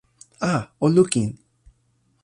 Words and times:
a! 0.51 0.53
o 0.85 0.87
lukin! 0.95 1.29